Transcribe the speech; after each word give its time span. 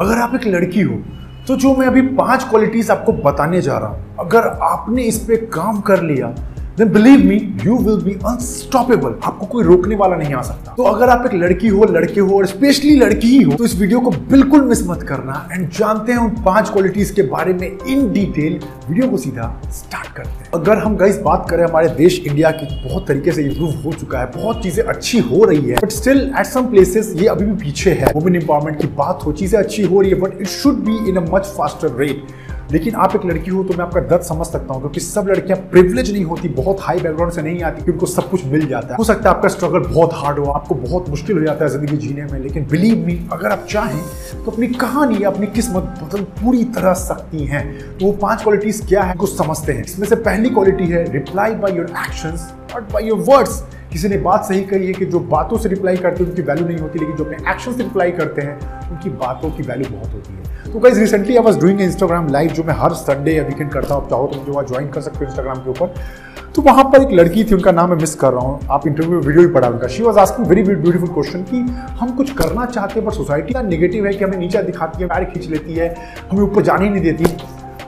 अगर 0.00 0.18
आप 0.18 0.34
एक 0.34 0.44
लड़की 0.46 0.80
हो 0.80 0.96
तो 1.48 1.54
जो 1.56 1.74
मैं 1.76 1.86
अभी 1.86 2.00
पाँच 2.16 2.42
क्वालिटीज 2.44 2.90
आपको 2.90 3.12
बताने 3.12 3.60
जा 3.62 3.76
रहा 3.78 3.88
हूँ, 3.88 4.16
अगर 4.20 4.46
आपने 4.62 5.02
इस 5.02 5.18
पे 5.18 5.36
काम 5.52 5.80
कर 5.80 6.02
लिया 6.02 6.28
then 6.78 6.88
believe 6.92 7.20
me 7.26 7.36
you 7.64 7.76
will 7.78 8.00
be 8.04 8.12
unstoppable 8.26 9.14
आपको 9.24 9.46
कोई 9.46 9.64
रोकने 9.64 9.96
वाला 9.96 10.16
नहीं 10.16 10.34
आ 10.34 10.40
सकता। 10.42 10.74
तो 10.76 10.82
अगर 10.84 11.08
आप 11.08 11.24
एक 11.26 11.34
लड़की 11.34 11.68
हो, 11.68 11.84
लड़के 11.84 12.20
हो, 12.20 12.36
और 12.36 12.46
स्पेशली 12.46 12.96
लड़की 12.96 13.28
ही 13.28 13.42
हो 13.42 13.52
तो 13.52 13.64
इस 13.64 13.78
वीडियो 13.80 14.00
को 14.00 14.10
बिल्कुल 14.30 14.64
मिस 14.64 14.86
मत 14.88 15.02
करना। 15.02 15.48
एंड 15.52 15.68
जानते 15.78 16.12
हैं 16.12 16.18
उन 16.18 16.42
पाँच 16.44 16.70
क्वालिटीज 16.70 17.10
के 17.10 17.22
बारे 17.24 17.52
में 17.52 17.66
इन 17.66 18.12
डिटेल 18.12 18.60
वीडियो 18.88 19.08
को 19.10 19.16
सीधा 19.16 19.48
स्टार्ट 19.74 20.12
करते 20.16 20.30
हैं। 20.30 20.50
अगर 20.54 20.78
हम 20.78 20.96
गाइस 20.96 21.20
बात 21.20 21.46
करें, 21.50 21.64
हमारे 21.64 21.88
देश 21.96 22.20
इंडिया 22.20 22.50
की 22.52 22.66
बहुत 22.84 23.06
तरीके 23.08 23.32
से 23.32 23.44
इंप्रूव 23.44 23.82
हो 23.84 23.92
चुका 23.92 24.18
है। 24.18 24.30
बहुत 24.32 24.62
चीज़ें 24.62 24.84
अच्छी 24.84 25.18
हो 25.20 25.44
रही 25.44 25.68
है। 25.68 25.76
But 25.76 25.90
still 25.92 26.20
at 26.38 26.46
some 26.46 26.66
places 26.70 27.12
ये 27.16 27.26
अभी 27.28 27.44
भी 27.44 27.64
पीछे 27.64 27.92
है। 27.92 28.12
वुमेन 28.14 28.36
इंपावरमेंट 28.36 28.80
की 28.80 28.86
बात 28.96 29.26
हो, 29.26 29.32
चीज़ें 29.32 29.58
अच्छी 29.58 29.82
हो 29.84 30.00
रही 30.00 30.10
है 30.10 30.20
but 30.20 30.40
it 30.40 30.46
should 30.48 30.84
be 30.84 30.96
in 31.08 31.16
a 31.16 31.30
much 31.32 31.54
faster 31.56 31.96
rate 31.98 32.26
लेकिन 32.72 32.94
आप 32.96 33.14
एक 33.16 33.24
लड़की 33.26 33.50
हो 33.50 33.62
तो 33.64 33.74
मैं 33.74 33.84
आपका 33.84 34.00
दर्द 34.02 34.22
समझ 34.24 34.46
सकता 34.46 34.74
हूँ, 34.74 34.80
क्योंकि 34.80 35.00
सब 35.00 35.28
लड़कियाँ 35.28 35.58
प्रिवलेज 35.70 36.12
नहीं 36.12 36.24
होती, 36.24 36.48
बहुत 36.50 36.80
हाई 36.80 37.00
बैकग्राउंड 37.00 37.32
से 37.32 37.42
नहीं 37.42 37.62
आती, 37.62 37.82
क्योंकि 37.84 38.06
सब 38.06 38.30
कुछ 38.30 38.44
मिल 38.46 38.66
जाता 38.68 38.88
है। 38.88 38.96
हो 38.96 39.04
सकता 39.04 39.28
है 39.28 39.36
आपका 39.36 39.48
स्ट्रगल 39.48 39.86
बहुत 39.86 40.14
हार्ड 40.14 40.38
हो, 40.38 40.50
आपको 40.52 40.74
बहुत 40.76 41.08
मुश्किल 41.10 41.38
हो 41.38 41.44
जाता 41.44 41.64
है 41.64 41.70
ज़िंदगी 41.70 41.96
जीने 41.96 42.24
में, 42.24 42.38
लेकिन 42.40 42.66
बिलीव 42.66 43.06
मी 43.06 43.18
अगर 43.32 43.52
आप 43.52 43.66
चाहें 43.70 44.00
तो 44.36 44.50
अपनी 44.50 44.66
कहानी, 44.68 45.22
अपनी 45.24 45.46
किस्मत 45.48 45.94
बदल 46.02 46.22
पूरी 46.34 46.64
तरह 46.76 46.94
सकती 46.96 47.44
हैं। 47.46 47.64
तो 47.98 48.06
वो 48.06 48.12
पाँच 48.12 48.42
क्वालिटीज 48.42 48.84
क्या 48.88 49.02
है, 49.02 49.14
कुछ 49.14 49.36
समझते 49.36 49.72
हैं। 49.72 49.84
इसमें 49.84 50.06
से 50.08 50.16
पहली 50.18 50.50
क्वालिटी 50.50 50.86
है 50.86 51.10
रिप्लाई 51.12 51.54
बाई 51.56 51.72
योर 51.72 51.92
एक्शंस 51.98 52.52
और 52.74 52.80
बाय 52.92 53.06
योर 53.08 53.18
वर्ड्स 53.28 53.62
किसी 53.92 54.08
ने 54.08 54.16
बात 54.18 54.44
सही 54.44 54.60
कही 54.62 54.86
है 54.86 54.92
कि 54.92 55.06
जो 55.06 55.18
बातों 55.28 55.58
से 55.58 55.68
रिप्लाई 55.68 55.96
करते 55.96 56.22
हैं, 56.22 56.30
उनकी 56.30 56.42
वैल्यू 56.42 56.66
नहीं 56.66 56.78
होती, 56.78 56.98
लेकिन 56.98 57.16
जो 57.16 57.24
अपने 57.24 57.36
एक्शन 57.50 57.72
से 57.72 57.82
रिप्लाई 57.82 58.10
करते 58.12 58.42
हैं, 58.42 58.90
उनकी 58.90 59.10
बातों 59.16 59.50
की 59.50 59.62
वैल्यू 59.62 59.90
बहुत 59.90 60.12
होती 60.14 60.34
है। 60.34 60.72
तो 60.72 60.78
guys 60.78 60.98
recently 61.00 61.36
I 61.36 61.42
was 61.42 61.60
doing 61.60 61.80
Instagram 61.80 62.28
live 62.28 62.50
जो 62.50 62.64
मैं 62.64 62.74
हर 62.74 62.92
संडे 62.94 63.32
या 63.32 63.42
वीकेंड 63.44 63.70
करता 63.72 63.94
हूँ। 63.94 64.02
आप 64.02 64.10
चाहो 64.10 64.26
तो 64.26 64.38
मुझे 64.38 64.52
वहाँ 64.52 64.64
ज्वाइन 64.64 64.88
कर 64.88 65.00
सकते 65.00 65.18
हो 65.18 65.24
इंस्टाग्राम 65.24 65.56
के 65.56 65.70
ऊपर। 65.70 65.94
तो 66.54 66.62
वहाँ 66.62 66.84
पर 66.84 67.02
एक 67.02 67.10
लड़की 67.12 67.44
थी, 67.44 67.54
उनका 67.54 67.72
नाम 67.72 67.90
मैं 67.90 67.96
मिस 67.96 68.14
कर 68.14 68.32
रहा 68.32 68.40
हूँ। 68.40 68.60
आप 68.70 68.86
इंटरव्यू 68.86 69.12
में 69.12 69.26
वीडियो 69.26 69.46
भी 69.48 69.54
पढ़ा 69.54 69.68
उनका। 69.68 69.88
She 69.88 70.02
was 70.02 70.18
asking 70.18 70.46
very 70.46 70.62
beautiful 70.64 71.08
question 71.08 71.42
कि 71.42 71.58
हम 72.00 72.14
कुछ 72.16 72.32
करना 72.34 72.64
चाहते 72.66 73.00
हैं 73.00 73.04
पर 73.06 73.14
सोसाइटी 73.14 73.54
का 73.54 73.62
नेगेटिव 73.62 74.06
है 74.06 74.12
कि 74.12 74.24
हमें 74.24 74.38
नीचे 74.38 74.62
दिखाती 74.62 75.02
है 75.02 75.08
पैर 75.08 75.24
खींच 75.24 75.46
लेती 75.46 75.74
है, 75.74 75.94
हमें 76.30 76.42
ऊपर 76.42 76.62
जाने 76.62 76.84
ही 76.84 76.90
नहीं 76.90 77.02
देती। 77.02 77.24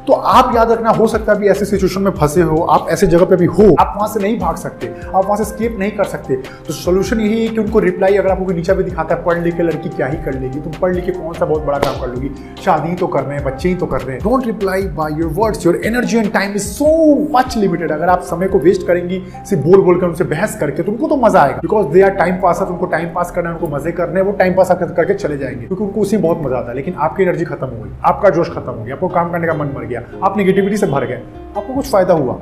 तो 0.09 0.13
आप 0.13 0.55
याद 0.55 0.71
रखना, 0.71 0.91
हो 0.91 1.07
सकता 1.07 1.33
है 1.33 1.49
ऐसे 1.49 1.65
सिचुएशन 1.65 2.03
में 2.03 2.11
फंसे 2.11 2.43
हो, 2.43 2.57
आप 2.67 2.87
ऐसे 2.91 3.07
जगह 3.07 3.25
पे 3.25 3.37
भी 3.37 3.47
हो, 3.47 3.65
आप 3.81 3.93
वहाँ 3.97 4.09
से 4.09 4.21
नहीं 4.21 4.39
भाग 4.39 4.57
सकते, 4.57 4.87
आप 5.07 5.25
वहाँ 5.25 5.37
से 5.37 5.45
स्केप 5.45 5.77
नहीं 5.79 5.91
कर 5.91 6.05
सकते। 6.07 6.37
तो 6.67 6.73
सोल्यूशन 6.73 7.21
यही 7.21 7.41
है 7.41 7.49
कि 7.49 7.61
उनको 7.61 7.79
रिप्लाई 7.79 8.17
अगर 8.17 8.31
आपको 8.31 8.53
नीचा 8.53 8.75
भी 8.75 8.85
दिखाता 8.85 9.15
है, 9.15 9.23
पढ़ 9.25 9.39
लिख 9.39 9.57
के 9.57 9.63
लड़की 9.63 9.89
क्या 9.89 10.07
ही 10.07 10.17
कर 10.25 10.35
लेगी 10.35 10.61
तुम 10.61 10.73
पढ़ 10.83 10.95
लिख 10.95 11.05
के 11.05 11.13
कौन 11.13 11.35
सा 11.35 11.45
बहुत 11.45 11.65
बड़ा 11.65 11.79
काम 11.79 12.01
कर 12.01 12.09
लोगी, 12.09 12.31
शादी 12.65 12.95
तो 12.95 13.07
कर 13.07 13.23
रहे 13.23 13.37
हैं, 13.37 13.45
बच्चे 13.45 13.69
ही 13.69 13.75
तो 13.75 13.87
कर 13.87 14.01
रहे 14.01 14.17
हैं। 14.17 14.23
Don't 14.23 14.47
reply 14.47 14.83
by 14.95 15.19
your 15.19 15.33
words 15.35 15.67
your 15.67 15.81
energy 15.87 16.19
and 16.19 16.33
time 16.33 16.55
is 16.55 16.67
so 16.69 16.89
much 17.37 17.57
limited 17.57 17.93
अगर 17.93 18.09
आप 18.09 18.23
समय 18.25 18.49
को 18.49 18.59
वेस्ट 18.59 18.87
करेंगी, 18.87 19.23
सिर्फ़ 19.45 19.65
बोल 19.65 19.81
बोल 19.83 20.01
कर 20.01 20.07
उनसे 20.07 20.25
बहस 20.27 20.57
करके 20.61 20.83
तो 20.83 20.93
उनको 20.93 21.09
तो 21.09 21.17
मज़ा 21.19 21.41
आएगा। 21.41 21.59
Because 21.59 21.87
they 21.89 22.03
are 22.03 22.11
time 22.15 22.41
pass 22.43 22.63
उनको 22.63 22.87
टाइम 22.87 23.13
पास 23.15 23.31
करना 23.31 23.49
है, 23.49 23.55
उनको 23.57 23.77
मज़े 23.77 23.93
करने 23.93 24.21
वो 24.21 24.33
टाइम 24.35 24.55
पास 24.55 24.73
करके 24.73 25.15
चले 25.15 25.39
जाएँगे। 25.39 25.67
क्योंकि 25.67 25.85
उनको 25.85 26.01
उसी 26.01 26.17
बहुत 26.19 26.43
मज़ा 26.43 26.57
आता 26.59 26.69
है, 26.69 26.77
लेकिन 26.77 26.95
आपकी 26.99 27.23
एनर्जी 27.23 27.45
खत्म 27.45 27.67
हो 27.67 27.85
गई, 27.85 27.91
आपका 28.05 28.31
जोश 28.31 28.51
खत्म 28.51 28.73
हो 28.73 28.85
गया, 28.85 28.95
आपको 28.95 29.09
काम 29.11 29.33
करने 29.33 29.47
का 29.47 29.55
मन 29.55 29.73
मर 29.77 29.85
गया। 29.85 29.98
आप 29.99 30.37
निगेटिविटी 30.37 30.77
से 30.77 30.87
भर 30.87 31.05
गए। 31.05 31.23
आपको 31.57 31.75
कुछ 31.75 31.91
फ़ायदा 31.91 32.15
हुआ। 32.15 32.41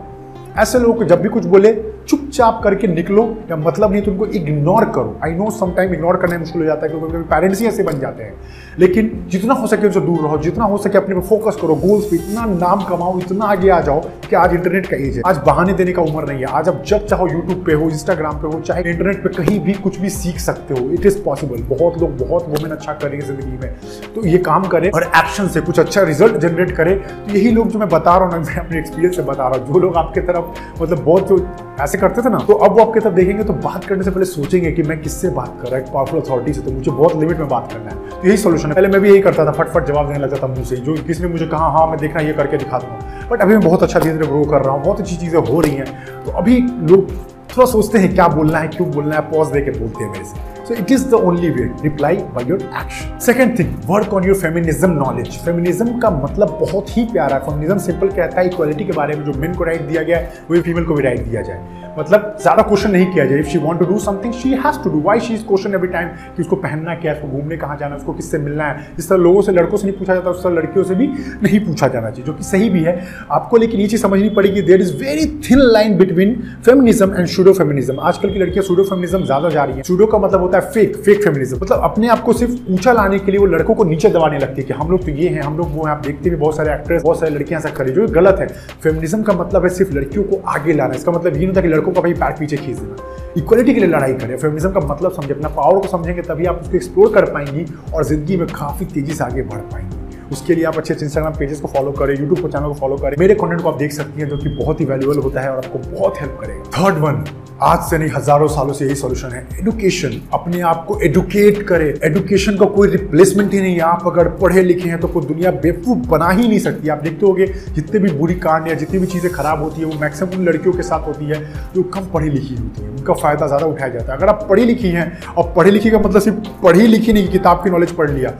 ऐसे 0.58 0.78
लोग 0.78 1.04
जब 1.04 1.22
भी 1.22 1.28
कुछ 1.28 1.44
बोले 1.44 1.72
चुपचाप 2.08 2.60
करके 2.64 2.86
निकलो, 2.86 3.22
या 3.50 3.56
मतलब 3.56 3.92
नहीं 3.92 4.02
तो 4.02 4.10
उनको 4.10 4.26
इग्नोर 4.26 4.84
करो। 4.84 5.18
आई 5.24 5.32
नो 5.32 5.50
समटाइम 5.50 5.94
इग्नोर 5.94 6.16
करना 6.16 6.38
मुश्किल 6.38 6.60
हो 6.62 6.66
जाता 6.66 6.86
है, 6.86 6.92
क्योंकि 6.92 7.22
पेरेंट्स 7.24 7.60
ही 7.60 7.66
ऐसे 7.66 7.82
बन 7.82 7.98
जाते 8.00 8.22
हैं। 8.22 8.34
लेकिन 8.78 9.10
जितना 9.28 9.54
हो 9.54 9.66
सके 9.66 9.86
उनसे 9.86 10.00
दूर 10.00 10.20
रहो, 10.20 10.38
जितना 10.38 10.64
हो 10.64 10.78
सके 10.78 10.98
अपने 10.98 11.14
पर 11.14 11.20
फोकस 11.20 11.56
करो 11.62 11.74
गोल्स 11.76 12.04
पे 12.04 12.16
इतना 12.16 12.44
नाम 12.46 12.82
कमाओ, 12.84 13.18
इतना 13.20 13.44
आगे 13.44 13.70
आ 13.70 13.80
जाओ 13.80 14.00
कि 14.28 14.36
आज 14.36 14.54
इंटरनेट 14.54 14.86
का 14.86 14.96
एज 14.96 15.16
है। 15.16 15.22
आज 15.26 15.38
बहाने 15.46 15.72
देने 15.72 15.92
का 15.92 16.02
उम्र 16.02 16.28
नहीं 16.28 16.40
है। 16.40 16.46
आज 16.50 16.68
आप 16.68 16.82
जब 16.86 17.06
चाहो 17.06 17.28
यूट्यूब 17.28 17.64
पे 17.66 17.72
हो 17.72 17.88
इंस्टाग्राम 17.90 18.38
पे 18.38 18.48
हो, 18.48 18.60
चाहे 18.60 18.82
इंटरनेट 18.82 19.22
पे 19.24 19.28
कहीं 19.34 19.58
भी 19.60 19.72
कुछ 19.78 19.98
भी 20.00 20.10
सीख 20.10 20.38
सकते 20.38 20.74
हो। 20.74 20.90
इट 20.90 21.06
इज़ 21.06 21.18
पॉसिबल 21.22 21.62
बहुत 21.68 22.00
लोग, 22.00 22.16
बहुत 22.18 22.48
वुमेन 22.48 22.70
अच्छा 22.70 22.92
करेंगे 22.94 23.26
ज़िंदगी 23.26 23.58
में। 23.58 24.12
तो 24.14 24.26
ये 24.26 24.38
काम 24.40 24.64
करें 24.66 24.90
और 24.90 25.02
एक्शन 25.04 25.48
से 25.48 25.60
कुछ 25.60 25.80
अच्छा 25.80 26.02
रिज़ल्ट 26.02 26.36
जनरेट 26.38 26.76
करें। 26.76 26.98
तो 26.98 27.34
यही 27.34 27.50
लोग 27.50 27.68
जो 27.68 27.78
मैं 27.78 27.88
बता 27.88 28.16
रहा 28.16 28.24
हूँ 28.24 28.32
ना, 28.32 28.38
मैं 28.40 28.56
अपने 28.56 28.78
एक्सपीरियंस 28.78 29.16
से 29.16 29.22
बता 29.22 29.48
रहा 29.48 29.58
हूँ। 29.58 29.72
जो 29.72 29.78
लोग 29.78 29.96
आपके 29.96 30.20
तरफ़ 30.22 30.82
मतलब 30.82 31.04
बहुत 31.04 31.28
जो 31.28 31.38
ऐसे 31.80 31.98
करते 31.98 32.22
थे 32.22 32.30
ना 32.30 32.38
तो 32.38 32.52
अब 32.54 32.72
वो 32.72 32.84
आपके 32.84 33.00
तरफ़ 33.00 33.14
देखेंगे 33.14 33.44
तो 33.44 33.52
बात 33.52 33.84
करने 33.84 34.04
से 34.04 34.10
पहले 34.10 34.24
सोचेंगे 34.24 34.70
कि 34.72 34.82
मैं 34.82 35.00
किससे 35.00 35.28
बात 35.30 35.58
कर 35.62 35.68
रहा 35.68 35.80
है 35.80 35.92
पावरफुल 35.92 36.20
अथॉरिटी 36.20 36.52
से 36.52 36.60
तो 36.60 36.70
मुझे 36.70 36.90
बहुत 36.90 37.16
लिमिट 37.16 37.38
में 37.38 37.48
बात 37.48 37.72
करना 37.72 37.90
है। 37.90 38.08
तो 38.10 38.28
यही 38.28 38.36
सोल्यूशन 38.36 38.68
है। 38.68 38.74
पहले 38.74 38.88
मैं 38.88 39.00
भी 39.00 39.10
यही 39.10 39.20
करता 39.20 39.44
था, 39.46 39.52
फटफट 39.52 39.86
जवाब 39.86 40.06
देने 40.06 40.18
लगता 40.18 40.42
था 40.42 40.46
मुँह 40.46 40.64
से, 40.64 40.76
जो 40.76 40.94
किसी 41.02 41.22
ने 41.22 41.28
मुझे 41.28 41.46
कहा 41.46 41.68
हाँ 41.68 41.86
मैं 41.86 41.98
देखना, 41.98 42.22
ये 42.22 42.32
करके 42.32 42.56
दिखा 42.56 42.78
दूँगा। 42.78 43.28
बट 43.30 43.42
अभी 43.42 43.52
मैं 43.52 43.62
बहुत 43.62 43.82
अच्छा 43.82 44.00
धीरे 44.00 44.14
धीरे 44.14 44.26
ग्रो 44.26 44.44
कर 44.44 44.62
रहा 44.62 44.74
हूँ, 44.74 44.82
बहुत 44.84 45.00
अच्छी 45.00 45.16
चीज़ें 45.16 45.40
हो 45.40 45.60
रही 45.60 45.74
हैं। 45.74 45.86
तो 46.24 46.32
अभी 46.32 46.58
लोग 46.60 47.10
थोड़ा 47.56 47.66
सोचते 47.66 47.98
हैं, 47.98 48.14
क्या 48.14 48.28
बोलना 48.28 48.58
है, 48.58 48.68
क्यों 48.68 48.90
बोलना 48.90 49.14
है 49.14 49.20
पॉज 49.30 49.48
दे 49.48 49.60
के 49.60 49.70
बोलते 49.70 50.04
हैं 50.04 50.12
मेरे 50.12 50.24
से। 50.24 50.55
So 50.66 50.74
it 50.74 50.90
is 50.90 51.08
the 51.08 51.16
only 51.16 51.50
way. 51.50 51.66
Reply 51.82 52.16
by 52.36 52.42
your 52.42 52.58
action. 52.74 53.20
Second 53.20 53.56
thing, 53.56 53.68
work 53.86 54.12
on 54.12 54.24
your 54.24 54.34
feminism 54.34 54.96
knowledge. 55.00 55.36
Feminism 55.44 56.00
का 56.02 56.10
मतलब 56.10 56.58
बहुत 56.60 56.96
ही 56.96 57.04
प्यारा 57.12 57.36
है. 57.36 57.46
Feminism 57.46 57.78
सिंपल 57.86 58.08
कहता 58.16 58.40
है 58.40 58.46
इक्वालिटी 58.48 58.84
के 58.84 58.92
बारे 58.92 59.16
में 59.16 59.24
जो 59.24 59.32
मेन 59.40 59.54
को 59.54 59.64
राइट 59.64 59.82
दिया 59.88 60.02
गया 60.02 60.18
है 60.18 60.44
वही 60.50 60.60
फीमेल 60.62 60.84
को 60.84 60.94
भी 60.94 61.02
राइट 61.02 61.20
दिया 61.20 61.42
जाए 61.42 61.85
मतलब 61.98 62.36
ज़्यादा 62.40 62.62
क्वेश्चन 62.62 62.90
नहीं 62.90 63.06
किया 63.12 63.24
जाए। 63.26 63.38
If 63.38 63.48
she 63.48 63.58
want 63.58 63.80
to 63.80 63.86
do 63.86 63.98
something 64.00 64.32
she 64.34 64.50
has 64.56 64.82
to 64.84 64.90
do 64.90 65.00
why 65.02 65.20
she 65.20 65.34
is 65.34 65.44
question 65.46 65.74
every 65.74 65.88
time 65.88 66.08
कि 66.36 66.42
उसको 66.42 66.56
पहनना 66.58 66.94
क्या 66.94 67.12
है, 67.12 67.18
उसको 67.18 67.28
घूमने 67.28 67.56
कहाँ 67.56 67.76
जाना 67.76 67.94
है, 67.94 68.00
उसको 68.00 68.12
किससे 68.12 68.38
मिलना 68.38 68.64
है? 68.64 68.86
जिस 68.96 69.08
तरह 69.08 69.18
लोगों 69.18 69.42
से, 69.42 69.52
लड़कों 69.52 69.76
से 69.76 69.86
नहीं 69.86 69.98
पूछा 69.98 70.14
जाता, 70.14 70.30
उस 70.30 70.42
तरह 70.42 70.54
लड़कियों 70.54 70.84
से 70.84 70.94
भी 70.94 71.06
नहीं 71.42 71.60
पूछा 71.66 71.88
जाना 71.88 72.10
चाहिए, 72.10 72.26
जो 72.26 72.32
कि 72.32 72.44
सही 72.44 72.70
भी 72.70 72.82
है। 72.84 72.96
आपको 73.32 73.56
लेकिन 73.56 73.80
ये 73.80 73.86
चीज़ 73.86 74.02
समझनी 74.02 74.28
पड़ेगी 74.30 74.62
there 74.62 74.80
is 74.80 74.94
very 74.96 75.26
thin 75.50 75.58
line 75.72 75.96
between 75.98 76.34
feminism 76.66 77.14
and 77.14 77.26
pseudo 77.28 77.52
feminism 77.54 78.00
आजकल 78.02 78.32
की 78.32 78.38
लड़कियाँ 78.38 78.64
शूडो 78.66 78.84
फेमिनिज्म 78.84 79.24
ज़्यादा 79.24 79.50
जा 79.50 79.64
रही 79.64 79.76
है। 79.76 79.82
शूडो 79.84 80.06
का 80.06 80.18
मतलब 80.18 80.40
होता 80.40 80.58
है 80.58 80.70
फेक 80.72 80.96
फेक 80.96 81.22
फेमिनिज्म 81.24 81.56
मतलब 81.56 81.80
अपने 81.84 82.08
आप 82.08 82.20
को 82.22 82.32
सिर्फ़ 82.32 82.72
ऊँचा 82.72 82.92
लाने 82.92 83.18
के 83.18 83.32
लिए 83.32 83.40
वो 83.40 83.46
लड़कों 83.48 83.74
को 83.74 83.84
नीचे 83.84 84.08
दबाने 84.10 84.38
लगती 84.38 84.60
है 84.60 84.66
कि 84.68 84.74
हम 84.74 84.90
लोग 84.90 85.04
तो 85.04 85.10
ये 85.12 85.28
हैं, 85.28 85.42
हम 85.42 85.56
लोग 85.58 85.74
वो 85.74 85.84
हैं, 85.84 85.92
आप 85.92 86.02
देखते 86.06 86.30
भी 86.30 86.36
बहुत 86.36 86.56
सारे 86.56 86.72
एक्ट्रेस 86.72 87.02
बहुत 87.02 87.20
सारी 87.20 87.34
लड़कियाँ 87.34 87.60
ऐसा 87.60 87.70
करें 87.76 87.92
जो 87.94 88.06
गलत 88.12 88.36
है। 88.40 88.46
फेमिनिज्म 88.82 89.22
का 89.22 89.32
मतलब 89.34 89.62
है 89.62 89.68
सिर्फ़ 89.70 89.92
लड़कियों 89.94 90.24
को 90.24 90.40
आगे 90.48 90.72
लाना, 90.72 90.94
इसका 90.94 91.12
मतलब 91.12 91.32
ये 91.32 91.38
नहीं 91.38 91.48
होता 91.48 91.60
कि 91.60 91.68
लड़कों 91.68 91.85
का 91.92 92.00
भाई 92.00 92.12
पैर 92.14 92.32
पीछे 92.38 92.56
खींच 92.56 92.78
देना। 92.78 93.12
इक्वलिटी 93.36 93.74
के 93.74 93.80
लिए 93.80 93.88
लड़ाई 93.88 94.14
करें। 94.14 94.36
फेमिनिज्म 94.36 94.70
का 94.72 94.80
मतलब 94.86 95.12
समझे, 95.12 95.32
अपना 95.34 95.48
पावर 95.50 95.80
को 95.80 95.88
समझेंगे, 95.88 96.22
तभी 96.22 96.46
आप 96.46 96.60
उसको 96.62 96.76
एक्सप्लोर 96.76 97.12
कर 97.14 97.30
पाएँगी 97.32 97.64
और 97.94 98.04
ज़िंदगी 98.04 98.36
में 98.36 98.46
काफ़ी 98.48 98.86
तेज़ी 98.86 99.14
से 99.14 99.24
आगे 99.24 99.42
बढ़ 99.44 99.60
पाएँगी। 99.72 100.04
उसके 100.32 100.54
लिए 100.54 100.64
आप 100.64 100.76
अच्छे 100.78 100.92
अच्छे 100.94 101.04
इंस्टाग्राम 101.06 101.34
पेजेस 101.34 101.60
को 101.60 101.68
फॉलो 101.68 101.92
करें 101.92 102.14
यूट्यूब 102.14 102.40
को 102.40 102.48
चैनल 102.48 102.68
को 102.68 102.74
फॉलो 102.74 102.96
करें। 102.96 103.16
मेरे 103.18 103.34
कंटेंट 103.34 103.60
को 103.60 103.68
आप 103.68 103.78
देख 103.78 103.92
सकती 103.92 104.20
हैं 104.20 104.28
जो 104.28 104.36
कि 104.36 104.48
बहुत 104.56 104.80
ही 104.80 104.84
वैल्यूबल 104.84 105.18
होता 105.18 105.40
है 105.40 105.50
और 105.50 105.64
आपको 105.64 105.78
बहुत 105.90 106.20
हेल्प 106.20 106.38
करेगा। 106.40 106.62
थर्ड 106.78 106.98
वन 106.98 107.24
आज 107.62 107.82
से 107.82 107.98
नहीं, 107.98 108.08
हज़ारों 108.10 108.46
सालों 108.48 108.72
से 108.72 108.84
यही 108.84 108.94
सोल्यूशन 108.94 109.28
है। 109.28 109.38
एडुकेशन 109.60 110.20
अपने 110.34 110.60
आप 110.62 110.84
को 110.88 110.98
एडुकेट 111.00 111.62
करें। 111.62 111.86
एडुकेशन 112.04 112.52
का 112.52 112.58
को 112.58 112.66
कोई 112.66 112.88
रिप्लेसमेंट 112.88 113.52
ही 113.54 113.60
नहीं। 113.60 113.74
है 113.74 113.80
आप 113.82 114.02
अगर 114.06 114.28
पढ़े 114.40 114.62
लिखे 114.62 114.88
हैं 114.88 114.98
तो 115.00 115.08
कोई 115.08 115.26
दुनिया 115.26 115.50
बेवकूफ़ 115.62 116.06
बना 116.08 116.28
ही 116.30 116.48
नहीं 116.48 116.58
सकती। 116.58 116.88
आप 116.88 116.98
देखते 116.98 117.26
होगे, 117.26 117.46
जितने 117.46 118.00
भी 118.00 118.10
बुरी 118.10 118.34
कांड 118.36 118.68
या 118.68 118.74
जितनी 118.74 118.98
भी 118.98 119.06
चीज़ें 119.06 119.32
खराब 119.32 119.62
होती 119.62 119.80
है, 119.80 119.86
वो 119.86 120.00
मैक्सिमम 120.00 120.38
उन 120.38 120.44
लड़कियों 120.44 120.74
के 120.74 120.82
साथ 120.82 121.06
होती 121.06 121.26
है 121.26 121.40
जो 121.74 121.82
कम 121.94 122.10
पढ़ी 122.14 122.30
लिखी 122.30 122.54
होती 122.54 122.82
है। 122.82 122.90
उनका 122.90 123.14
फ़ायदा 123.14 123.46
ज़्यादा 123.46 123.66
उठाया 123.66 123.92
जाता 123.92 124.12
है। 124.12 124.18
अगर 124.18 124.28
आप 124.28 124.46
पढ़ी 124.50 124.64
लिखी 124.64 124.88
हैं, 124.90 125.10
और 125.28 125.52
पढ़ी 125.56 125.70
लिखी 125.70 125.90
का 125.90 125.98
मतलब 125.98 126.22
सिर्फ़ 126.22 126.62
पढ़ी 126.62 126.86
लिखी 126.86 127.12
नहीं, 127.12 127.28
किताब 127.28 127.64
की 127.64 127.70
नॉलेज 127.70 127.96
पढ़ 127.96 128.10
लिया 128.10 128.34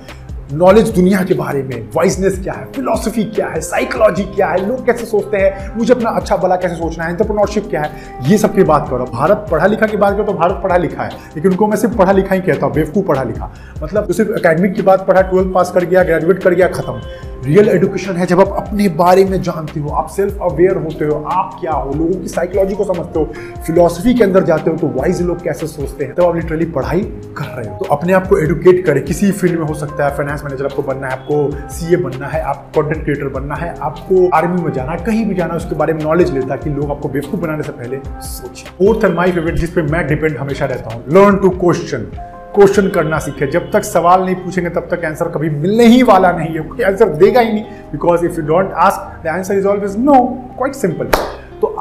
नॉलेज 0.53 0.89
दुनिया 0.95 1.23
के 1.25 1.35
बारे 1.35 1.63
में 1.63 1.89
वाइजनेस 1.95 2.39
क्या 2.43 2.53
है 2.55 2.65
फिलोसफी 2.73 3.23
क्या 3.27 3.47
है 3.49 3.61
साइकोलॉजी 3.61 4.23
क्या 4.25 4.49
है, 4.49 4.67
लोग 4.67 4.85
कैसे 4.87 5.07
सोचते 5.07 5.37
हैं, 5.37 5.77
मुझे 5.77 5.93
अपना 5.95 6.11
अच्छा 6.11 6.37
भला 6.37 6.57
कैसे 6.57 6.75
सोचना 6.75 7.05
है 7.05 7.11
एंटरप्रोनरशिप 7.11 7.67
क्या 7.71 7.81
है, 7.83 7.91
ये 8.29 8.39
सब 8.39 8.55
की 8.55 8.63
बात 8.63 8.89
करो। 8.91 9.05
भारत 9.05 9.47
पढ़ा 9.51 9.67
लिखा 9.67 9.87
की 9.87 9.97
बात 9.97 10.15
करो 10.15 10.25
तो 10.25 10.33
भारत 10.33 10.61
पढ़ा 10.63 10.77
लिखा 10.77 11.03
है, 11.03 11.11
लेकिन 11.37 11.51
उनको 11.51 11.67
मैं 11.67 11.77
सिर्फ़ 11.77 11.97
पढ़ा 11.97 12.13
लिखा 12.13 12.35
ही 12.35 12.41
कहता 12.41 12.67
हूँ, 12.67 12.75
बेवकूफ़ 12.75 13.07
पढ़ा 13.07 13.23
लिखा। 13.23 13.53
मतलब 13.83 14.07
तो 14.07 14.13
सिर्फ़ 14.13 14.31
अकेडमिक 14.33 14.75
की 14.75 14.83
बात 14.83 15.07
पढ़ा 15.07 15.21
ट्वेल्थ 15.23 15.53
पास 15.55 15.73
कर 15.73 15.85
गया 15.85 16.03
ग्रेजुएट 16.05 16.43
कर 16.43 16.55
गया, 16.55 16.69
खत्म। 16.69 17.01
रियल 17.47 17.69
एडुकेशन 17.69 18.17
है 18.17 18.27
जब 18.27 18.41
आप 18.41 18.53
अपने 18.57 18.89
बारे 18.99 19.25
में 19.25 19.41
जानते 19.43 19.81
हो, 19.81 19.89
आप 19.91 20.09
सेल्फ 20.11 20.39
अवेयर 20.43 20.77
होते 20.77 21.05
हो, 21.05 21.23
आप 21.33 21.57
क्या 21.61 21.73
हो, 21.73 21.93
लोगों 21.93 22.21
की 22.21 22.29
साइकोलॉजी 22.29 22.75
को 22.75 22.85
समझते 22.85 23.19
हो 23.19 23.25
फिलोसफी 23.67 24.15
के 24.15 24.25
अंदर 24.25 24.45
जाते 24.45 24.71
हो 24.71 24.77
तो 24.77 24.89
वाइज 24.97 25.23
लोग 25.23 25.43
कैसे 25.43 25.67
सोचते 25.67 26.05
हैं? 26.05 26.15
तब 26.15 26.23
तो 26.23 26.29
आप 26.29 26.37
लिटरली 26.37 26.67
पढ़ाई 26.73 27.01
कर 27.39 27.55
रहे 27.57 27.69
हो। 27.69 27.79
तो 27.79 27.95
अपने 27.95 28.13
आप 28.13 28.27
को 28.29 28.39
एडुकेट 28.39 28.85
करें। 28.87 29.03
किसी 29.05 29.31
फ़ील्ड 29.33 29.59
में 29.59 29.67
हो 29.67 29.75
सकता 29.75 30.05
है 30.05 30.17
फाइनेंस 30.17 30.45
मैनेजर 30.45 30.65
आपको 30.65 30.83
बनना 30.83 31.07
है, 31.07 31.13
आपको 31.13 31.69
सीए 31.71 31.97
बनना 31.97 32.27
है, 32.27 32.41
आप 32.43 32.71
कॉन्टेंट 32.75 33.03
क्रिएटर 33.05 33.29
बनना 33.31 33.55
है, 33.55 33.75
आपको 33.81 34.29
आर्मी 34.37 34.63
में 34.63 34.73
जाना 34.73 34.93
है, 34.93 35.05
कहीं 35.05 35.25
भी 35.27 35.35
जाना 35.35 35.53
है, 35.53 35.57
उसके 35.57 35.77
बारे 35.77 35.93
में 35.93 36.03
नॉलेज 36.05 36.33
लेता 36.35 36.57
कि 36.57 36.71
लोग 36.71 36.91
आपको 36.91 37.09
बेवकूफ़ 37.09 37.41
बनाने 37.41 37.63
से 37.63 37.73
पहले 37.73 38.01
सोचिए 38.29 38.71
फोर्थ 38.79 39.05
एंड 39.05 39.15
माई 39.15 39.33
फेवरेट 39.33 39.59
जिस 39.59 39.71
पे 39.71 39.83
मैं 39.83 40.07
डिपेंड 40.09 40.37
हमेशा 40.37 40.67
रहता 40.67 40.95
हूँ 40.95 41.05
लर्न 41.13 41.37
टू 41.37 41.51
क्वेश्चन 41.59 42.11
क्वेश्चन 42.55 42.89
करना 42.89 43.19
सीखे। 43.19 43.47
जब 43.47 43.71
तक 43.73 43.85
सवाल 43.85 44.25
नहीं 44.25 44.35
पूछेंगे, 44.35 44.71
तब 44.71 44.89
तक 44.91 45.05
आंसर 45.05 45.29
कभी 45.29 45.51
मिलने 45.53 45.87
ही 45.87 46.03
वाला 46.03 46.31
नहीं 46.33 46.55
है। 46.55 46.61
कोई 46.63 46.85
आंसर 46.85 47.09
देगा 47.17 47.41
ही 47.41 47.53
नहीं 47.53 47.65
because 47.93 48.25
if 48.27 48.41
you 48.41 48.47
don't 48.47 48.73
ask 48.85 49.25
the 49.25 49.29
answer 49.29 49.59
is 49.59 49.67
always 49.67 49.97
no 49.99 50.15
quite 50.57 50.75
simple 50.75 51.11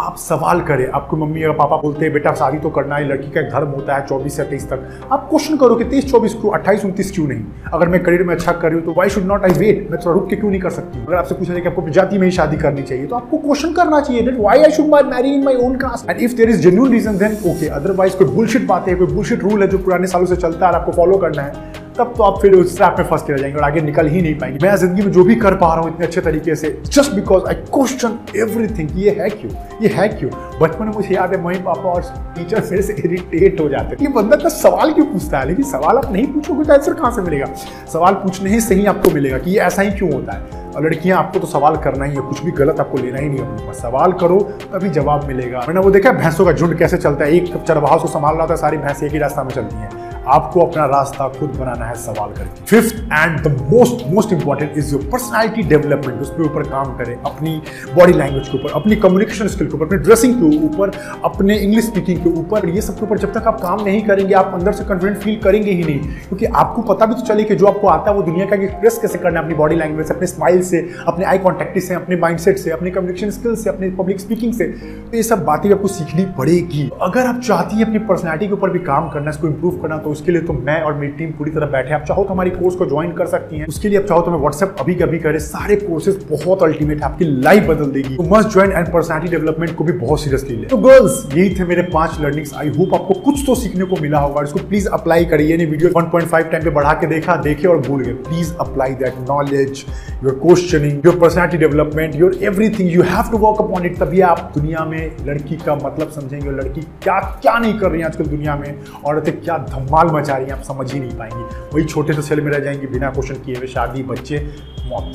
आप 0.06 0.18
सवाल 0.20 0.62
करें। 0.62 0.86
आपको 0.92 1.18
मम्मी 1.18 1.44
या 1.44 1.52
पापा 1.54 1.78
बोलते 1.78 2.06
हैं, 2.06 2.14
बेटा, 2.14 2.34
शादी 2.36 2.58
तो 2.60 2.70
करना 2.70 2.96
है, 2.96 3.08
लड़की 3.08 3.30
का 3.32 3.42
एक 3.42 3.50
धर्म 3.50 3.70
होता 3.70 3.96
है 3.96 4.06
चौबीस 4.08 4.38
से 4.38 4.44
तेईस 4.44 4.70
तक। 4.70 4.88
आप 5.12 5.28
क्वेश्चन 5.30 5.58
करो 5.58 5.76
कि 5.76 5.84
तेईस, 5.86 6.12
चौबीस 6.12 6.34
क्यों? 6.34 6.52
अट्ठाईस, 6.54 6.86
उनतीस 6.86 7.12
क्यों 7.12 7.28
नहीं? 7.28 7.44
अगर 7.74 7.90
मैं 7.90 8.04
करियर 8.04 8.24
में 8.24 8.34
अच्छा 8.36 8.52
कर 8.52 8.68
रही 8.68 8.80
हूँ 8.80 8.86
तो 8.86 8.94
why 8.98 9.10
should 9.10 9.24
not 9.26 9.44
I 9.46 9.60
wait 9.60 9.88
मैं 9.92 10.00
थोड़ा 10.02 10.14
रुक 10.14 10.30
के 10.30 10.36
क्यों 10.36 10.50
नहीं 10.50 10.62
कर 10.62 10.70
सकती 10.72 11.00
अगर 11.00 11.16
आपसे 11.16 11.36
पूछा 11.36 11.54
जाए 11.54 11.62
कि 11.62 11.70
आपको 11.70 11.90
जाति 11.90 12.18
में 12.18 12.26
ही 12.28 12.32
शादी 12.32 12.58
करनी 12.58 12.84
चाहिए 12.84 13.06
तो 13.06 13.16
आपको 13.16 13.38
क्वेश्चन 13.38 13.74
करना 13.74 14.02
चाहिए 14.02 14.22
that 14.22 14.40
why 14.40 14.64
I 14.64 14.72
should 14.72 14.94
marry 15.06 15.34
in 15.34 15.44
my 15.46 15.56
own 15.66 15.76
caste 15.78 16.10
and 16.10 16.20
if 16.20 16.36
there 16.36 16.50
is 16.50 16.62
genuine 16.62 16.92
reason 16.92 17.18
then 17.18 17.38
okay 17.52 17.68
otherwise 17.70 18.18
कोई 18.18 18.28
बुलशिट 18.28 18.68
बात, 18.68 18.86
कोई 18.86 19.08
बुलशिट 19.08 19.44
रूल 19.44 19.62
है 19.62 19.68
जो 19.68 19.78
पुराने 19.80 20.08
सालों 20.08 20.26
से 20.26 20.36
चलता 20.36 20.66
है 20.66 20.72
और 20.72 20.80
आपको 20.80 20.92
फॉलो 20.92 21.18
करना 21.18 21.42
है। 21.42 21.84
तब 21.98 22.14
तो 22.18 22.24
आप 22.24 22.40
फिर 22.42 22.54
उस 22.54 22.76
ट्रैप 22.78 22.96
में 23.00 23.06
फंस 23.06 23.22
के 23.22 23.34
रह 23.34 23.38
जाएँगे 23.38 23.58
और 23.58 23.64
आगे 23.64 23.82
निकल 23.82 24.08
ही 24.08 24.22
नहीं 24.22 24.36
पाएँगे। 24.36 24.68
मैं 24.68 24.76
ज़िंदगी 24.76 25.02
में 25.02 25.12
जो 25.12 25.24
भी 25.24 25.36
कर 25.36 25.56
पा 25.56 25.68
रहा 25.68 25.84
हूँ 25.84 25.94
इतने 25.94 26.06
अच्छे 26.06 26.22
तरीके 26.22 26.56
से 26.56 26.70
just 26.86 27.12
because 27.12 27.48
I 27.48 27.54
question 27.54 28.18
everything 28.38 28.90
ये 28.96 29.16
है 29.20 29.30
क्यों? 29.30 29.52
ये 29.82 29.88
है 29.88 30.08
क्यों? 30.08 30.32
बचपन 30.62 30.86
में 30.86 30.94
मुझे 30.94 31.16
याद 31.16 31.34
है 31.34 31.42
मम्मी 31.42 31.58
पापा 31.58 31.90
और 31.90 32.02
टीचर 32.36 32.64
मेरे 32.72 32.82
से 32.82 32.94
इरिटेट 32.94 33.62
हो 33.62 33.70
जाते 33.70 33.98
ये 34.02 34.12
बंदा 34.12 34.36
तो 34.36 34.50
सवाल 34.50 34.94
क्यों 34.94 35.06
पूछता 35.06 35.40
है? 35.40 35.48
लेकिन 35.48 35.66
सवाल 35.66 35.98
आप 35.98 36.12
नहीं 36.14 36.28
पूछोगे 36.28 36.64
तो 36.64 36.74
आंसर 36.74 36.94
कहाँ 36.94 37.12
से 37.12 37.22
मिलेगा? 37.22 37.46
सवाल 37.94 38.14
पूछने 38.14 38.50
ही 38.50 38.60
सही 38.62 38.86
आपको 38.86 39.12
मिलेगा 39.12 39.38
कि 39.38 39.52
ये 39.52 39.60
ऐसा 39.60 39.82
ही 39.82 39.92
क्यों 39.92 40.14
होता 40.14 40.34
है? 40.34 40.64
और 40.72 40.86
लड़कियाँ, 40.86 41.20
आपको 41.20 41.40
तो 41.40 41.48
सवाल 41.48 41.76
करना 41.78 42.06
ही 42.06 42.16
है, 42.16 42.22
कुछ 42.22 42.44
भी 42.44 42.52
गलत 42.52 42.80
आपको 42.80 42.98
लेना 42.98 43.20
ही 43.20 43.30
नहीं 43.30 43.40
है। 43.40 43.74
सवाल 43.74 44.12
करो, 44.12 44.40
तभी 44.74 44.90
जवाब 44.90 45.28
मिलेगा। 45.28 45.60
मैंने 45.60 45.80
वो 45.80 45.92
देखा 45.92 46.12
भैंसों 46.12 46.46
का 46.46 46.52
झुंड 46.52 46.78
कैसे 46.78 46.98
चलता 46.98 47.26
है? 47.26 47.32
एक 47.32 47.54
चरवाहा 47.68 47.98
को 47.98 48.08
संभाल 48.08 48.36
रहा 48.36 48.48
था, 48.48 48.56
सारी 48.56 48.78
भैंस 48.78 49.04
एक 49.04 49.12
ही 49.12 49.18
रास्ता 49.18 49.44
में 49.44 49.52
चलती 49.52 49.76
हैं। 49.76 50.05
आपको 50.28 50.62
अपना 50.62 50.86
रास्ता 50.86 51.28
खुद 51.30 51.50
बनाना 51.50 51.86
है 51.86 51.96
सवाल 51.96 52.30
करके। 52.30 52.64
Fifth 52.66 52.96
and 52.96 53.40
the 53.40 53.68
most 53.72 54.06
most 54.08 54.34
important 54.34 54.78
is 54.78 54.94
your 54.94 55.04
personality 55.04 55.62
development 55.62 56.22
उसके 56.22 56.44
ऊपर 56.44 56.64
काम 56.64 56.98
करें, 56.98 57.16
अपनी 57.16 57.62
बॉडी 57.96 58.14
लैंग्वेज 58.14 58.48
के 58.48 58.58
ऊपर, 58.58 58.72
अपनी 58.72 58.96
कम्युनिकेशन 58.96 59.48
स्किल 59.48 59.68
के 59.68 59.74
ऊपर, 59.74 59.86
अपने 59.86 59.98
ड्रेसिंग 59.98 60.36
के 60.36 60.66
ऊपर, 60.66 60.92
अपने 61.26 61.58
इंग्लिश 61.58 61.86
स्पीकिंग 61.86 62.24
के 62.24 62.30
ऊपर। 62.30 62.70
ये 62.70 62.82
सब 62.82 62.96
के 62.96 63.06
ऊपर 63.06 63.18
जब 63.18 63.34
तक 63.34 63.48
आप 63.48 63.62
काम 63.62 63.84
नहीं 63.84 64.02
करेंगे, 64.02 64.34
आप 64.34 64.52
अंदर 64.54 64.72
से 64.72 64.84
कॉन्फिडेंट 64.84 65.18
फील 65.20 65.40
करेंगे 65.44 65.72
ही 65.72 65.84
नहीं। 65.84 66.00
क्योंकि 66.00 66.46
आपको 66.46 66.82
पता 66.82 67.06
भी 67.06 67.16
तो 67.16 67.22
चले 67.22 67.44
कि 67.44 67.56
जो 67.56 67.66
आपको 67.66 67.88
आता 67.88 68.12
है, 68.12 68.18
वो 68.18 68.24
दुनिया 68.24 68.46
का 68.46 68.56
एक्सप्रेस 68.56 68.98
कैसे 68.98 69.18
करना 69.18 69.40
है, 69.40 69.46
अपनी 69.46 69.56
बॉडी 69.56 69.76
लैंग्वेज 69.76 70.08
से, 70.08 70.14
अपने 70.14 70.28
स्माइल 70.28 70.62
से, 70.62 70.90
अपने 71.08 71.26
आई 71.26 71.38
कॉन्टेक्ट 71.38 71.80
से, 71.80 71.94
अपने 71.94 72.16
माइंडसेट 72.16 72.58
से, 72.58 72.72
अपने 72.72 72.92
कम्युनिकेशन 72.92 73.30
स्किल 73.30 73.56
से, 73.56 73.70
अपने 73.70 73.90
पब्लिक 73.90 74.20
स्पीकिंग 74.20 74.54
से। 74.54 74.66
तो 75.12 75.18
ये 75.18 75.24
सब 75.24 75.46
बातें 75.46 75.72
आपको 75.72 75.88
सीखनी 75.88 76.26
पड़ेगी। 76.26 76.90
अगर 77.02 77.26
आप 77.26 77.42
चाहती 77.42 77.76
हैं 77.76 77.86
अपनी 77.86 78.00
पर्सनैलिटी 78.00 78.48
के 78.48 78.54
ऊपर 78.54 78.70
भी 78.70 78.80
काम 78.80 79.10
करना, 79.10 79.30
इसको 79.30 79.48
इंप्रूव 79.48 79.78
करना 79.78 79.98
तो 79.98 80.15
उसके 80.16 80.32
लिए 80.32 80.42
तो 80.42 80.54
मैं 80.56 80.80
और 80.82 80.94
मेरी 80.94 81.12
टीम 81.14 81.32
पूरी 81.32 81.52
तरह 81.52 81.66
बैठे 81.72 81.94
आप 81.94 82.04
चाहो 82.08 82.24
तो 82.24 82.34
हमारी 82.34 82.50
कोर्स 82.52 82.76
को 82.76 82.86
ज्वाइन 82.86 83.12
कर 83.14 83.28
सकती 83.28 83.58
हैं। 83.58 83.68
उसके 83.68 83.90
लिए 83.90 84.00
आप 84.00 84.06
चाहो 84.06 84.22
तो 84.22 84.32
मैं 84.32 84.40
व्हाट्सएप 84.40 84.76
अभी 84.80 84.96
कभी 84.96 85.20
करे। 85.20 85.40
सारे 85.42 85.76
कोर्सेज 85.78 86.26
बहुत 86.32 86.64
अल्टीमेट 86.64 86.98
है। 86.98 87.06
आपकी 87.06 87.26
लाइफ 87.42 87.68
बदल 87.68 87.92
देगी। 87.92 88.16
तो 88.16 88.24
must 88.30 88.50
join 88.50 88.72
and 88.72 88.92
personality 88.94 89.32
development 89.32 89.76
को 89.76 89.84
भी 89.84 89.94
बहुत 89.96 90.22
सीरियसली 90.22 90.56
ले 90.56 90.68
तो 90.68 90.78
गर्ल्स 90.80 91.26
यही 91.36 91.56
थे 91.56 91.66
मेरे 91.66 91.82
पाँच 91.94 92.20
लर्निंग्स 92.22 92.54
आई 92.58 92.70
होप 92.78 92.94
आपको 92.94 93.14
कुछ 93.22 93.44
तो 93.48 93.56
सीखने 93.56 93.86
को 93.86 94.02
मिला 94.02 94.20
होगा। 94.20 94.42
इसको 94.44 94.60
प्लीज़ 94.68 94.88
अप्लाई 94.90 95.26
करिए। 95.26 95.58
नहीं 95.58 95.68
वीडियो 95.68 95.90
1.5 95.92 96.52
टाइम 96.52 96.64
पे 96.64 96.70
बढ़ा 96.72 96.94
के 96.94 97.08
देखा, 97.08 97.36
देखे 97.42 97.68
और 97.68 97.80
भूल 97.88 98.02
गए। 98.04 98.14
Please 98.26 98.54
apply 98.60 98.94
that 98.96 99.14
knowledge 99.30 99.84
your 100.24 100.40
questioning 100.44 101.06
your 101.06 101.20
personality 101.20 101.58
development 101.58 102.16
your 102.16 102.38
everything 102.44 102.92
you 102.92 103.04
have 103.06 103.32
to 103.32 103.38
work 103.38 103.62
upon 103.62 103.86
it 103.86 103.98
तभी 104.00 104.22
आप 104.24 104.52
दुनिया 104.56 104.86
में 104.86 105.26
लड़की 105.28 105.56
का 105.66 105.76
मतलब 105.78 106.10
समझेंगे। 106.12 106.52
लड़की 106.52 106.82
क्या 107.04 107.20
क्या 107.42 107.58
नहीं 107.58 107.78
कर 107.80 107.92
रही 107.92 108.02
है 108.02 108.08
आजकल 108.08 108.26
दुनिया 108.26 108.56
में। 108.56 108.76
औरतें 109.06 109.34
क्या 109.42 109.58
धमाल 109.70 110.05
मचा 110.12 110.38
रही 110.38 110.46
हैं, 110.46 110.54
आप 110.54 110.64
समझ 110.64 110.94
ही 110.94 111.00
नहीं 111.00 111.18
पाएँगे। 111.18 111.44
वही 111.74 111.84
छोटे 111.84 112.14
से 112.14 112.22
सेल 112.22 112.42
में 112.42 112.52
रह 112.52 112.60
जाएँगे, 112.60 112.88
बिना 112.88 113.10
क्वेश्चन 113.10 113.36
किए 113.36 113.56
हुए, 113.56 113.68
शादी, 113.68 114.04
बच्चे, 114.04 114.56
मौत। 114.86 115.12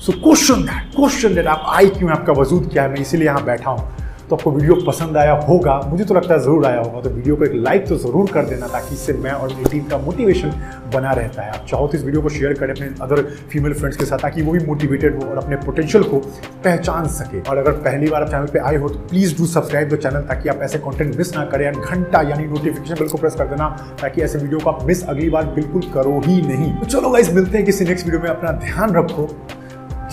So 0.00 0.12
question 0.12 0.54
that 0.54 0.94
question 0.96 1.34
that 1.34 1.46
आप 1.46 1.62
आई 1.66 1.88
क्यों 1.88 2.10
आपका 2.10 2.32
वजूद 2.32 2.70
क्या 2.72 2.82
है? 2.82 2.88
मैं 2.88 3.00
इसीलिए 3.00 3.26
यहाँ 3.26 3.44
बैठा 3.44 3.70
हूँ। 3.70 4.05
तो 4.30 4.36
आपको 4.36 4.50
वीडियो 4.50 4.74
पसंद 4.86 5.16
आया 5.16 5.32
होगा, 5.40 5.78
मुझे 5.88 6.04
तो 6.04 6.14
लगता 6.14 6.34
है 6.34 6.40
ज़रूर 6.40 6.64
आया 6.66 6.80
होगा 6.80 7.00
तो 7.00 7.10
वीडियो 7.10 7.36
को 7.36 7.44
एक 7.44 7.52
लाइक 7.56 7.86
तो 7.88 7.96
ज़रूर 7.98 8.30
कर 8.30 8.44
देना 8.44 8.66
ताकि 8.68 8.94
इससे 8.94 9.12
मैं 9.14 9.32
और 9.32 9.48
मेरी 9.48 9.70
टीम 9.70 9.84
का 9.88 9.98
मोटिवेशन 9.98 10.50
बना 10.94 11.12
रहता 11.12 11.42
है। 11.42 11.50
आप 11.50 11.66
चाहो 11.68 11.86
तो 11.88 11.98
इस 11.98 12.04
वीडियो 12.04 12.22
को 12.22 12.28
शेयर 12.28 12.54
करें 12.54 12.74
अपने 12.74 12.86
अदर 13.04 13.22
फीमेल 13.50 13.74
फ्रेंड्स 13.74 13.96
के 13.98 14.04
साथ 14.04 14.18
ताकि 14.18 14.42
वो 14.42 14.52
भी 14.52 14.64
मोटिवेटेड 14.66 15.22
हो 15.22 15.28
और 15.28 15.38
अपने 15.38 15.56
पोटेंशियल 15.66 16.04
को 16.04 16.18
पहचान 16.64 17.06
सके। 17.10 17.40
और 17.40 17.58
अगर 17.58 17.72
पहली 17.86 18.10
बार 18.10 18.22
आप 18.22 18.30
चैनल 18.30 18.46
पर 18.46 18.60
आए 18.62 18.76
हो 18.76 18.88
तो 18.88 18.98
please 19.08 19.36
do 19.38 19.46
subscribe 19.46 19.88
the 19.88 19.98
channel 19.98 20.26
ताकि 20.28 20.48
आप 20.48 20.62
ऐसे 20.62 20.78
कॉन्टेंट 20.78 21.16
मिस 21.16 21.34
ना 21.36 21.44
करें 21.46 21.66
एंड 21.66 21.76
घंटा 21.76 22.22
यानी 22.30 22.46
नोटिफिकेशन 22.46 22.94
बिल 22.94 23.08
को 23.08 23.18
प्रेस 23.18 23.34
कर 23.34 23.48
देना 23.48 23.68
ताकि 24.00 24.22
ऐसे 24.22 24.38
वीडियो 24.38 24.60
को 24.60 24.70
आप 24.70 24.84
मिस 24.86 25.04
अगली 25.06 25.28
बार 25.30 25.44
बिल्कुल 25.54 25.90
करो 25.94 26.20
ही 26.26 26.40
नहीं। 26.42 26.72
तो 26.74 26.86
चलो 26.86 27.10
गाइस 27.10 27.32
मिलते 27.34 27.58
हैं 27.58 27.66
किसी 27.66 27.84
नेक्स्ट 27.84 28.06
वीडियो 28.06 28.22
में। 28.22 28.30
अपना 28.30 28.52
ध्यान 28.64 28.96
रखो। 28.96 29.28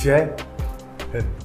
जय 0.04 0.30
हिंद। 1.14 1.42